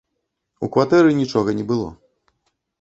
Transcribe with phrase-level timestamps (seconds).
[0.67, 1.89] У кватэры нічога не было.